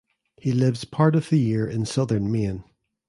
He 0.37 0.51
lives 0.51 0.83
part 0.83 1.15
of 1.15 1.29
the 1.29 1.37
year 1.37 1.67
in 1.67 1.85
Southern 1.85 2.31
Maine. 2.31 2.63